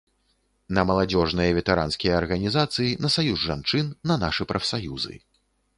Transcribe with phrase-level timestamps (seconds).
[0.77, 5.15] На маладзёжныя, ветэранскія арганізацыі, на саюз жанчын, на нашы прафсаюзы.